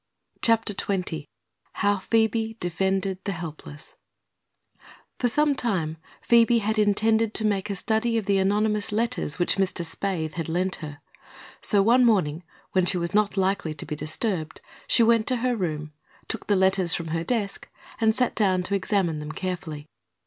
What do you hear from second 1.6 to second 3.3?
HOW PHOEBE DEFENDED